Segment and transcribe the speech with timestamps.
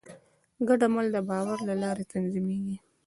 [0.67, 2.75] ګډ عمل د باور له لارې تنظیمېږي.